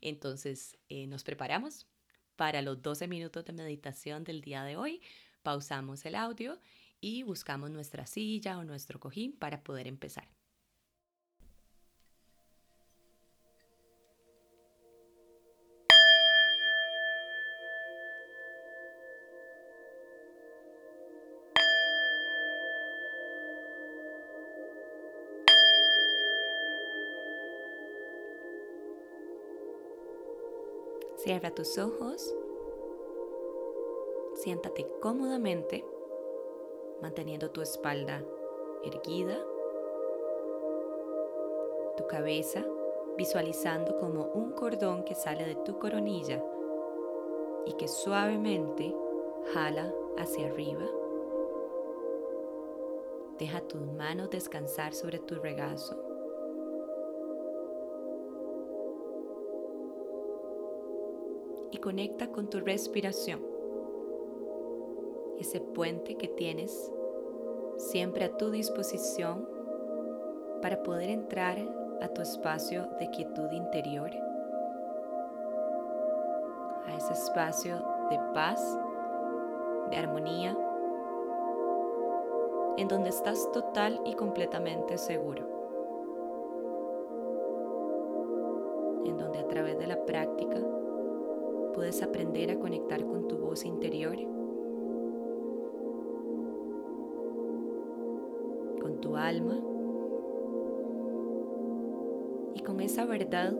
Entonces, 0.00 0.78
eh, 0.88 1.06
nos 1.06 1.22
preparamos 1.22 1.86
para 2.36 2.62
los 2.62 2.82
12 2.82 3.06
minutos 3.06 3.44
de 3.44 3.52
meditación 3.52 4.24
del 4.24 4.40
día 4.40 4.64
de 4.64 4.76
hoy. 4.76 5.00
Pausamos 5.42 6.04
el 6.04 6.14
audio 6.14 6.58
y 7.00 7.22
buscamos 7.22 7.70
nuestra 7.70 8.06
silla 8.06 8.58
o 8.58 8.64
nuestro 8.64 8.98
cojín 8.98 9.36
para 9.36 9.62
poder 9.62 9.86
empezar. 9.86 10.26
Cierra 31.24 31.50
tus 31.52 31.78
ojos, 31.78 32.36
siéntate 34.34 34.86
cómodamente 35.00 35.82
manteniendo 37.00 37.50
tu 37.50 37.62
espalda 37.62 38.22
erguida, 38.84 39.42
tu 41.96 42.06
cabeza 42.08 42.62
visualizando 43.16 43.96
como 43.96 44.24
un 44.34 44.52
cordón 44.52 45.02
que 45.04 45.14
sale 45.14 45.46
de 45.46 45.54
tu 45.54 45.78
coronilla 45.78 46.44
y 47.64 47.72
que 47.72 47.88
suavemente 47.88 48.94
jala 49.54 49.94
hacia 50.18 50.48
arriba. 50.48 50.84
Deja 53.38 53.62
tus 53.62 53.80
manos 53.80 54.28
descansar 54.28 54.92
sobre 54.92 55.20
tu 55.20 55.36
regazo. 55.36 56.13
Y 61.74 61.78
conecta 61.78 62.28
con 62.28 62.48
tu 62.48 62.60
respiración. 62.60 63.40
Ese 65.40 65.60
puente 65.60 66.14
que 66.14 66.28
tienes 66.28 66.92
siempre 67.78 68.26
a 68.26 68.36
tu 68.36 68.52
disposición 68.52 69.48
para 70.62 70.84
poder 70.84 71.10
entrar 71.10 71.58
a 72.00 72.06
tu 72.06 72.22
espacio 72.22 72.86
de 73.00 73.10
quietud 73.10 73.50
interior, 73.50 74.08
a 76.86 76.94
ese 76.96 77.12
espacio 77.12 77.84
de 78.08 78.20
paz, 78.32 78.78
de 79.90 79.96
armonía, 79.96 80.56
en 82.76 82.86
donde 82.86 83.08
estás 83.08 83.50
total 83.50 84.00
y 84.04 84.14
completamente 84.14 84.96
seguro, 84.96 85.42
en 89.04 89.18
donde 89.18 89.40
a 89.40 89.48
través 89.48 89.76
de 89.76 89.88
la 89.88 90.06
práctica 90.06 90.33
puedes 91.84 92.02
aprender 92.02 92.50
a 92.50 92.58
conectar 92.58 93.04
con 93.04 93.28
tu 93.28 93.36
voz 93.36 93.66
interior 93.66 94.16
tu 99.02 99.16
alma 99.16 99.58
y 102.54 102.60
con 102.60 102.80
esa 102.80 103.04
verdad 103.04 103.54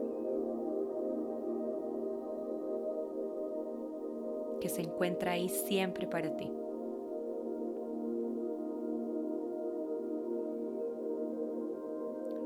que 4.58 4.70
se 4.70 4.80
encuentra 4.80 5.32
ahí 5.32 5.50
siempre 5.50 6.06
para 6.06 6.34
ti. 6.34 6.50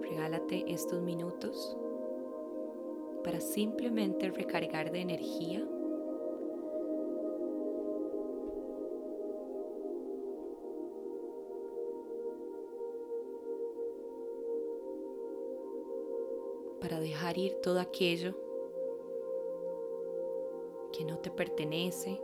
Regálate 0.00 0.64
estos 0.72 1.00
minutos 1.02 1.78
para 3.28 3.42
simplemente 3.42 4.30
recargar 4.30 4.90
de 4.90 5.00
energía 5.00 5.62
para 16.80 16.98
dejar 17.00 17.36
ir 17.36 17.52
todo 17.62 17.80
aquello 17.80 18.34
que 20.90 21.04
no 21.04 21.18
te 21.18 21.30
pertenece. 21.30 22.18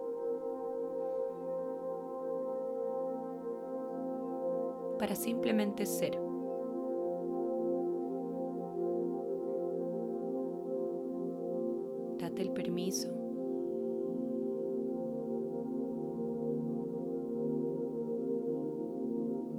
Para 4.99 5.15
simplemente 5.15 5.85
ser. 5.85 6.24
Date 12.25 12.41
el 12.41 12.53
permiso. 12.53 13.09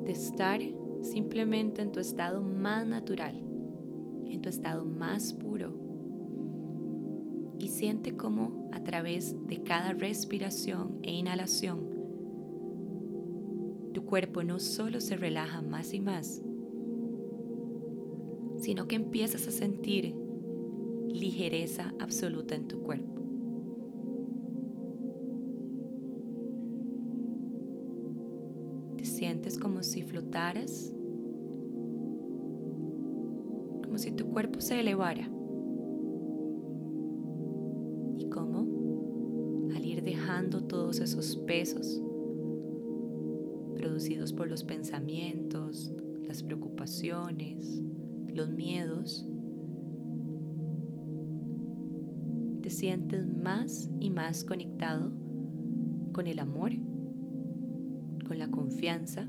de 0.03 0.11
estar 0.11 0.59
simplemente 1.01 1.81
en 1.81 1.91
tu 1.91 1.99
estado 1.99 2.41
más 2.41 2.85
natural 2.85 3.35
en 4.27 4.41
tu 4.41 4.49
estado 4.49 4.85
más 4.85 5.33
puro 5.33 5.73
y 7.59 7.69
siente 7.69 8.15
cómo 8.15 8.69
a 8.71 8.83
través 8.83 9.35
de 9.47 9.63
cada 9.63 9.93
respiración 9.93 10.99
e 11.03 11.11
inhalación 11.11 11.89
tu 13.93 14.05
cuerpo 14.05 14.43
no 14.43 14.59
solo 14.59 15.01
se 15.01 15.15
relaja 15.15 15.61
más 15.61 15.93
y 15.93 16.01
más, 16.01 16.41
sino 18.57 18.87
que 18.87 18.95
empiezas 18.95 19.47
a 19.47 19.51
sentir 19.51 20.24
ligereza 21.25 21.93
absoluta 21.99 22.55
en 22.55 22.67
tu 22.67 22.81
cuerpo. 22.81 23.21
Te 28.97 29.05
sientes 29.05 29.57
como 29.57 29.83
si 29.83 30.01
flotaras 30.03 30.95
si 33.97 34.11
tu 34.11 34.27
cuerpo 34.27 34.61
se 34.61 34.79
elevara. 34.79 35.29
Y 38.17 38.29
cómo 38.29 39.69
al 39.75 39.85
ir 39.85 40.03
dejando 40.03 40.63
todos 40.63 40.99
esos 40.99 41.37
pesos 41.37 42.01
producidos 43.75 44.33
por 44.33 44.47
los 44.47 44.63
pensamientos, 44.63 45.91
las 46.27 46.43
preocupaciones, 46.43 47.81
los 48.27 48.49
miedos, 48.49 49.27
te 52.65 52.71
sientes 52.71 53.27
más 53.27 53.91
y 53.99 54.09
más 54.09 54.43
conectado 54.43 55.11
con 56.13 56.25
el 56.25 56.39
amor, 56.39 56.71
con 58.27 58.39
la 58.39 58.49
confianza 58.49 59.27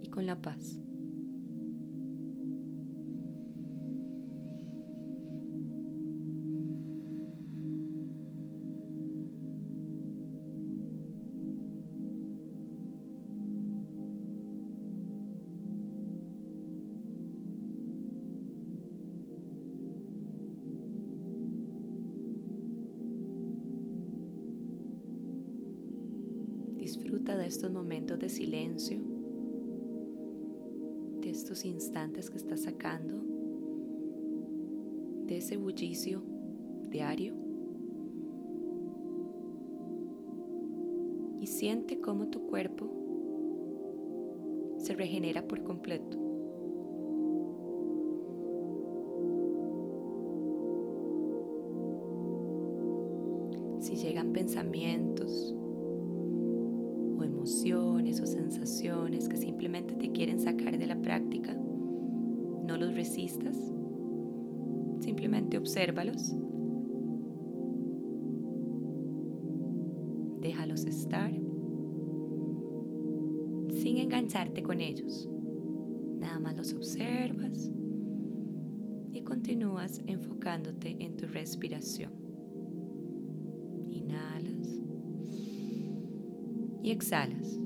y 0.00 0.08
con 0.08 0.24
la 0.24 0.40
paz. 0.40 0.80
Disfruta 26.82 27.38
de 27.38 27.46
estos 27.46 27.70
momentos 27.70 28.18
de 28.18 28.28
silencio, 28.28 28.98
de 31.20 31.30
estos 31.30 31.64
instantes 31.64 32.28
que 32.28 32.38
estás 32.38 32.62
sacando, 32.62 33.22
de 35.26 35.36
ese 35.36 35.56
bullicio 35.58 36.24
diario. 36.88 37.36
Y 41.38 41.46
siente 41.46 42.00
cómo 42.00 42.26
tu 42.30 42.48
cuerpo 42.48 42.90
se 44.78 44.96
regenera 44.96 45.46
por 45.46 45.62
completo. 45.62 46.31
Obsérvalos, 65.82 66.32
déjalos 70.40 70.84
estar 70.84 71.32
sin 73.72 73.98
engancharte 73.98 74.62
con 74.62 74.80
ellos. 74.80 75.28
Nada 76.20 76.38
más 76.38 76.56
los 76.56 76.72
observas 76.72 77.68
y 79.12 79.22
continúas 79.22 80.00
enfocándote 80.06 80.96
en 81.00 81.16
tu 81.16 81.26
respiración. 81.26 82.22
y 86.84 86.90
exhalas. 86.90 87.61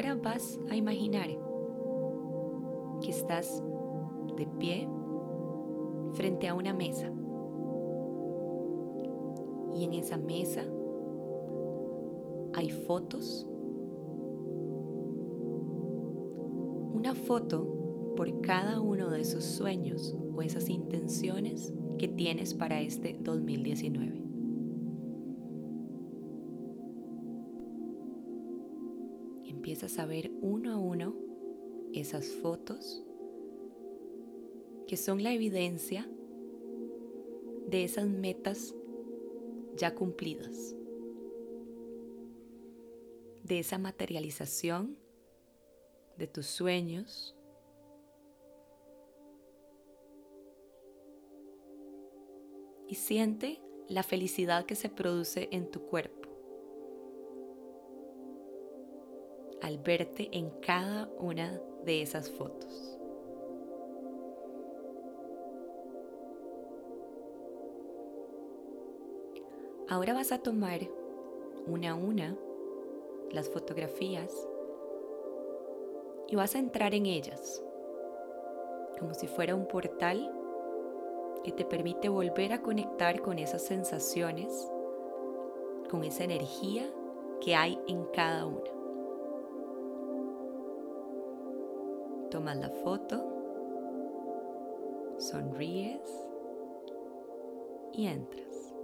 Ahora 0.00 0.14
vas 0.14 0.58
a 0.70 0.76
imaginar 0.76 1.28
que 3.02 3.10
estás 3.10 3.62
de 4.34 4.46
pie 4.58 4.88
frente 6.14 6.48
a 6.48 6.54
una 6.54 6.72
mesa. 6.72 7.12
Y 9.74 9.84
en 9.84 9.92
esa 9.92 10.16
mesa 10.16 10.64
hay 12.54 12.70
fotos. 12.70 13.46
Una 16.94 17.14
foto 17.14 18.14
por 18.16 18.40
cada 18.40 18.80
uno 18.80 19.10
de 19.10 19.20
esos 19.20 19.44
sueños 19.44 20.16
o 20.34 20.40
esas 20.40 20.70
intenciones 20.70 21.74
que 21.98 22.08
tienes 22.08 22.54
para 22.54 22.80
este 22.80 23.18
2019. 23.20 24.29
Empiezas 29.70 30.00
a 30.00 30.06
ver 30.06 30.32
uno 30.40 30.72
a 30.72 30.78
uno 30.78 31.14
esas 31.92 32.26
fotos 32.26 33.04
que 34.88 34.96
son 34.96 35.22
la 35.22 35.32
evidencia 35.32 36.10
de 37.68 37.84
esas 37.84 38.08
metas 38.08 38.74
ya 39.76 39.94
cumplidas, 39.94 40.74
de 43.44 43.60
esa 43.60 43.78
materialización 43.78 44.98
de 46.18 46.26
tus 46.26 46.46
sueños, 46.46 47.36
y 52.88 52.96
siente 52.96 53.62
la 53.88 54.02
felicidad 54.02 54.66
que 54.66 54.74
se 54.74 54.88
produce 54.88 55.48
en 55.52 55.70
tu 55.70 55.82
cuerpo 55.82 56.19
al 59.70 59.78
verte 59.78 60.28
en 60.32 60.50
cada 60.60 61.08
una 61.20 61.60
de 61.84 62.02
esas 62.02 62.28
fotos. 62.28 62.98
Ahora 69.88 70.12
vas 70.12 70.32
a 70.32 70.38
tomar 70.38 70.80
una 71.68 71.92
a 71.92 71.94
una 71.94 72.36
las 73.30 73.48
fotografías 73.48 74.32
y 76.26 76.34
vas 76.34 76.56
a 76.56 76.58
entrar 76.58 76.92
en 76.94 77.06
ellas 77.06 77.62
como 78.98 79.14
si 79.14 79.28
fuera 79.28 79.54
un 79.54 79.66
portal 79.66 80.32
que 81.44 81.52
te 81.52 81.64
permite 81.64 82.08
volver 82.08 82.52
a 82.52 82.60
conectar 82.60 83.22
con 83.22 83.38
esas 83.38 83.62
sensaciones, 83.62 84.68
con 85.88 86.02
esa 86.02 86.24
energía 86.24 86.90
que 87.40 87.54
hay 87.54 87.80
en 87.86 88.04
cada 88.06 88.46
una. 88.46 88.79
Tomas 92.30 92.56
la 92.56 92.70
foto, 92.70 93.22
sonríes 95.18 96.00
y 97.92 98.06
entras. 98.06 98.74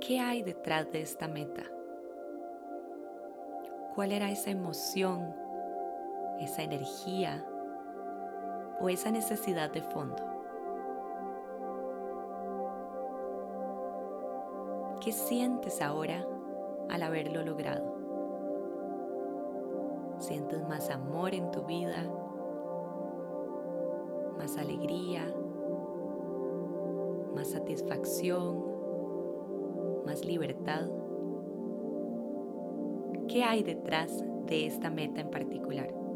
¿Qué 0.00 0.20
hay 0.20 0.42
detrás 0.42 0.90
de 0.92 1.00
esta 1.02 1.26
meta? 1.26 1.64
¿Cuál 3.94 4.12
era 4.12 4.30
esa 4.30 4.50
emoción 4.50 5.34
esa 6.40 6.62
energía 6.62 7.44
o 8.80 8.88
esa 8.88 9.10
necesidad 9.10 9.70
de 9.70 9.82
fondo. 9.82 10.22
¿Qué 15.02 15.12
sientes 15.12 15.80
ahora 15.80 16.26
al 16.90 17.02
haberlo 17.02 17.42
logrado? 17.42 18.05
¿Sientes 20.18 20.66
más 20.68 20.90
amor 20.90 21.34
en 21.34 21.50
tu 21.50 21.62
vida? 21.62 22.04
¿Más 24.38 24.56
alegría? 24.56 25.22
¿Más 27.34 27.48
satisfacción? 27.48 28.64
¿Más 30.04 30.24
libertad? 30.24 30.88
¿Qué 33.28 33.44
hay 33.44 33.62
detrás 33.62 34.24
de 34.46 34.66
esta 34.66 34.90
meta 34.90 35.20
en 35.20 35.30
particular? 35.30 36.06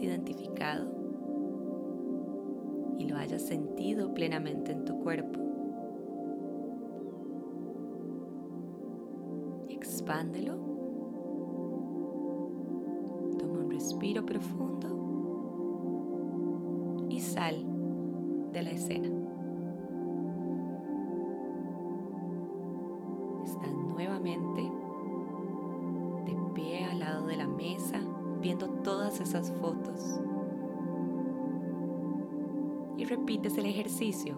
identificado 0.00 0.86
y 2.98 3.06
lo 3.06 3.16
hayas 3.16 3.42
sentido 3.42 4.14
plenamente 4.14 4.72
en 4.72 4.84
tu 4.84 5.00
cuerpo, 5.00 5.40
expándelo. 10.04 10.56
Toma 13.38 13.60
un 13.60 13.70
respiro 13.70 14.26
profundo 14.26 14.88
y 17.08 17.20
sal 17.20 17.64
de 18.52 18.62
la 18.62 18.70
escena. 18.72 19.08
Estás 23.44 23.72
nuevamente 23.72 24.70
de 26.26 26.36
pie 26.52 26.84
al 26.84 27.00
lado 27.00 27.26
de 27.26 27.36
la 27.36 27.48
mesa 27.48 27.98
viendo 28.42 28.68
todas 28.82 29.22
esas 29.22 29.50
fotos. 29.52 30.20
Y 32.98 33.06
repites 33.06 33.56
el 33.56 33.64
ejercicio 33.64 34.36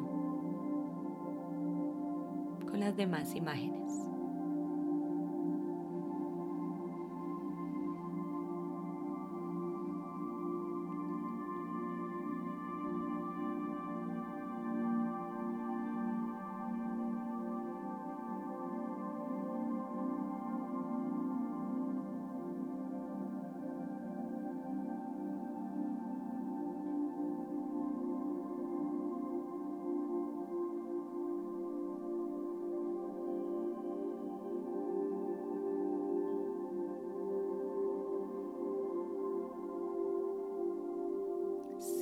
con 2.70 2.78
las 2.78 2.96
demás 2.96 3.34
imágenes. 3.34 4.05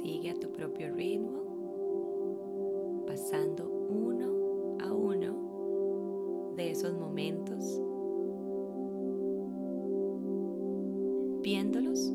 A 0.06 0.34
tu 0.34 0.50
propio 0.50 0.94
ritmo, 0.94 1.40
pasando 3.06 3.66
uno 3.88 4.76
a 4.80 4.92
uno 4.92 6.52
de 6.56 6.70
esos 6.70 6.92
momentos, 6.92 7.80
viéndolos 11.42 12.12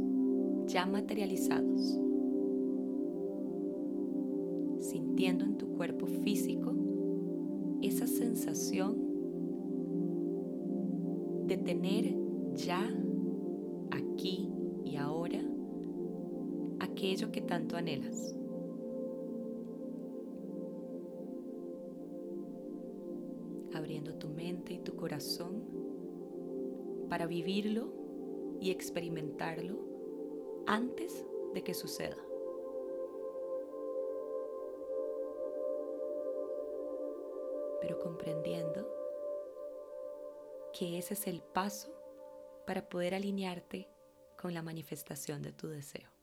ya 0.67 0.85
materializados, 0.85 1.99
sintiendo 4.79 5.45
en 5.45 5.57
tu 5.57 5.69
cuerpo 5.69 6.05
físico 6.05 6.75
esa 7.81 8.05
sensación 8.05 8.97
de 11.47 11.57
tener 11.57 12.15
ya 12.53 12.87
aquello 17.09 17.31
que 17.31 17.41
tanto 17.41 17.75
anhelas. 17.75 18.35
Abriendo 23.73 24.13
tu 24.15 24.29
mente 24.29 24.73
y 24.73 24.79
tu 24.79 24.95
corazón 24.95 25.63
para 27.09 27.25
vivirlo 27.25 27.91
y 28.61 28.69
experimentarlo 28.69 29.79
antes 30.67 31.25
de 31.55 31.63
que 31.63 31.73
suceda. 31.73 32.17
Pero 37.81 37.97
comprendiendo 37.97 38.87
que 40.77 40.99
ese 40.99 41.15
es 41.15 41.25
el 41.25 41.41
paso 41.41 41.91
para 42.67 42.87
poder 42.87 43.15
alinearte 43.15 43.89
con 44.39 44.53
la 44.53 44.61
manifestación 44.61 45.41
de 45.41 45.53
tu 45.53 45.69
deseo. 45.69 46.18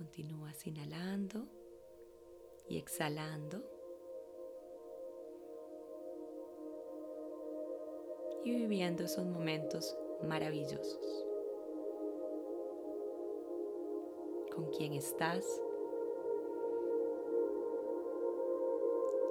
Continúas 0.00 0.66
inhalando 0.66 1.44
y 2.66 2.78
exhalando. 2.78 3.62
Y 8.42 8.54
viviendo 8.54 9.04
esos 9.04 9.26
momentos 9.26 9.94
maravillosos. 10.22 11.26
Con 14.54 14.70
quién 14.70 14.94
estás. 14.94 15.44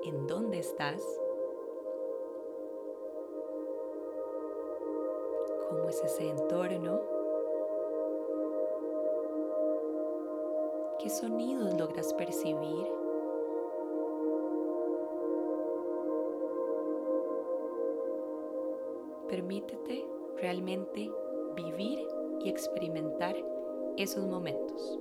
En 0.03 0.27
dónde 0.27 0.60
estás. 0.60 1.01
Cómo 5.67 5.89
es 5.89 6.03
ese 6.03 6.29
entorno. 6.29 7.18
¿Qué 10.99 11.09
sonidos 11.09 11.73
logras 11.79 12.13
percibir? 12.13 12.85
Permítete 19.29 20.05
realmente 20.35 21.09
vivir 21.55 22.05
y 22.43 22.49
experimentar 22.49 23.33
esos 23.95 24.27
momentos. 24.27 24.99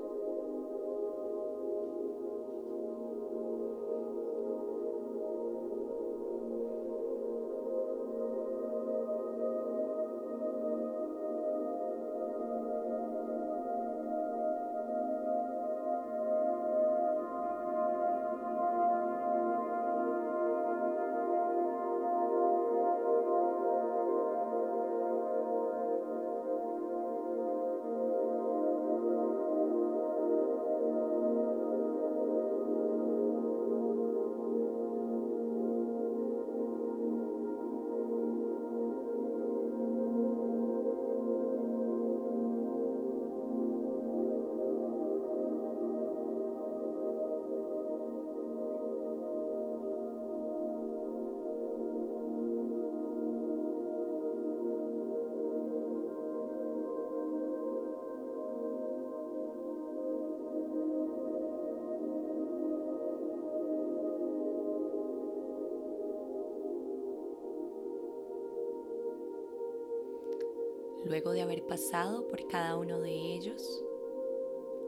Luego 71.18 71.32
de 71.32 71.42
haber 71.42 71.66
pasado 71.66 72.28
por 72.28 72.46
cada 72.46 72.76
uno 72.76 73.00
de 73.00 73.10
ellos, 73.10 73.84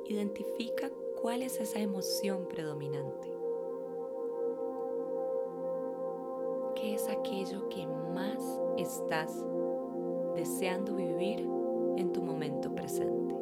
identifica 0.06 0.88
cuál 1.20 1.42
es 1.42 1.58
esa 1.58 1.80
emoción 1.80 2.46
predominante. 2.46 3.28
¿Qué 6.76 6.94
es 6.94 7.08
aquello 7.08 7.68
que 7.68 7.84
más 7.84 8.40
estás 8.78 9.44
deseando 10.36 10.94
vivir 10.94 11.40
en 11.96 12.12
tu 12.12 12.22
momento 12.22 12.72
presente? 12.76 13.39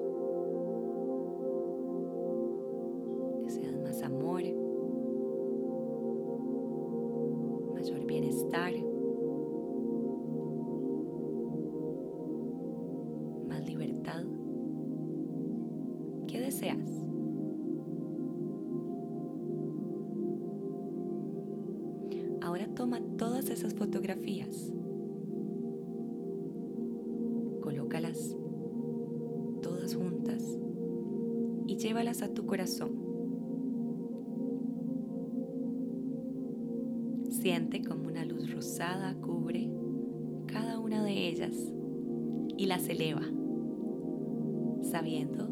Sabiendo 44.90 45.48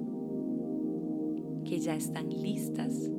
que 1.65 1.79
ya 1.81 1.95
están 1.95 2.31
listas 2.31 3.11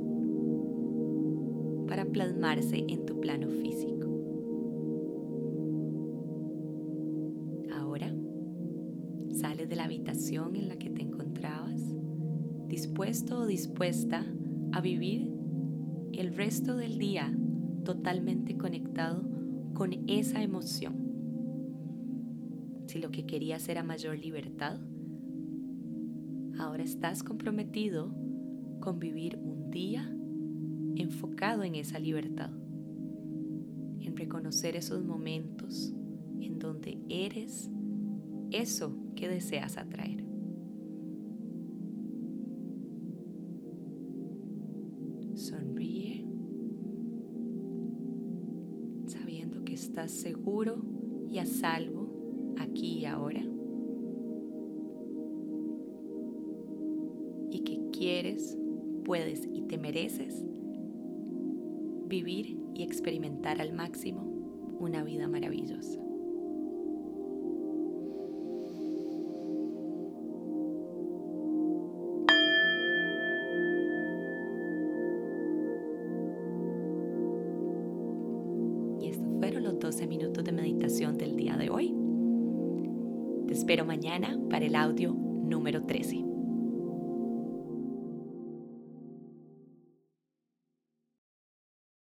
para 1.87 2.05
plasmarse 2.05 2.85
en 2.87 3.05
tu 3.05 3.19
plano 3.19 3.49
físico. 3.49 4.07
Ahora 7.73 8.13
sales 9.31 9.69
de 9.69 9.75
la 9.75 9.83
habitación 9.83 10.55
en 10.55 10.69
la 10.69 10.77
que 10.77 10.89
te 10.89 11.01
encontrabas, 11.01 11.81
dispuesto 12.67 13.39
o 13.39 13.45
dispuesta 13.45 14.25
a 14.71 14.81
vivir 14.81 15.31
el 16.13 16.35
resto 16.35 16.75
del 16.75 16.97
día 16.97 17.31
totalmente 17.83 18.57
conectado 18.57 19.23
con 19.73 19.93
esa 20.07 20.41
emoción. 20.41 20.95
Si 22.87 22.99
lo 22.99 23.11
que 23.11 23.25
querías 23.25 23.67
era 23.69 23.83
mayor 23.83 24.17
libertad, 24.17 24.79
ahora 26.67 26.83
estás 26.83 27.23
comprometido 27.23 28.13
convivir 28.81 29.37
un 29.37 29.71
día 29.71 30.13
enfocado 30.97 31.63
en 31.63 31.75
esa 31.75 31.97
libertad, 31.97 32.51
en 34.01 34.17
reconocer 34.17 34.75
esos 34.75 35.01
momentos 35.05 35.93
en 36.41 36.59
donde 36.59 36.99
eres 37.07 37.71
eso 38.51 38.97
que 39.15 39.29
deseas 39.29 39.77
atraer. 39.77 40.25
Sonríe, 45.35 46.25
sabiendo 49.05 49.63
que 49.63 49.73
estás 49.73 50.11
seguro 50.11 50.83
y 51.29 51.37
a 51.37 51.45
salvo 51.45 52.55
aquí 52.59 52.99
y 52.99 53.05
ahora. 53.05 53.46
Puedes 59.07 59.47
y 59.53 59.61
te 59.61 59.77
mereces 59.77 60.43
vivir 62.07 62.59
y 62.75 62.83
experimentar 62.83 63.61
al 63.61 63.71
máximo 63.71 64.21
una 64.79 65.01
vida 65.03 65.29
maravillosa. 65.29 65.99
Y 78.99 79.07
estos 79.07 79.29
fueron 79.39 79.63
los 79.63 79.79
12 79.79 80.05
minutos 80.05 80.43
de 80.43 80.51
meditación 80.51 81.17
del 81.17 81.37
día 81.37 81.55
de 81.55 81.69
hoy. 81.69 81.95
Te 83.47 83.53
espero 83.53 83.85
mañana 83.85 84.37
para 84.49 84.65
el 84.65 84.75
audio 84.75 85.13
número 85.13 85.83
13. 85.83 86.26